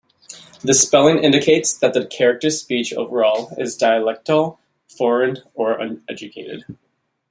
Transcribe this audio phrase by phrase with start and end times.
[0.63, 6.63] The spelling indicates that the character's speech overall is dialectal, foreign, or uneducated.